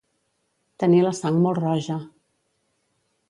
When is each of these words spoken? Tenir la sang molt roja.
Tenir 0.83 1.01
la 1.07 1.11
sang 1.17 1.37
molt 1.45 1.61
roja. 1.65 1.97